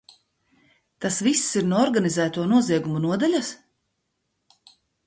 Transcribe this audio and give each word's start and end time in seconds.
Tas 1.05 1.19
viss 1.27 1.43
ir 1.61 1.67
no 1.73 1.79
organizēto 1.89 2.49
noziegumu 2.55 3.05
nodaļas? 3.07 3.57